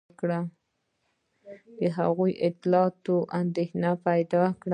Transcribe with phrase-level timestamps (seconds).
[1.95, 4.69] دغو اطلاعاتو اندېښنه پیدا کړه.